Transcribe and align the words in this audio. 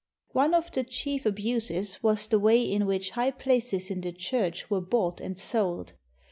One 0.31 0.55
of 0.55 0.71
the 0.71 0.83
chief 0.83 1.27
abuses 1.27 2.01
was 2.01 2.25
the 2.25 2.39
way 2.39 2.59
in 2.63 2.87
which 2.87 3.11
high 3.11 3.25
9 3.29 3.33
ITALY 3.33 3.43
places 3.43 3.91
in 3.91 4.01
the 4.01 4.11
Church 4.11 4.67
were 4.67 4.81
bought 4.81 5.21
and 5.21 5.37
sold. 5.37 5.93